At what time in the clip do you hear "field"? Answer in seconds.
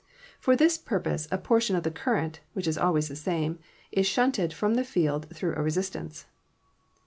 4.83-5.27